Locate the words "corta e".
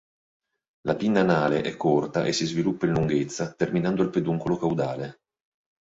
1.77-2.33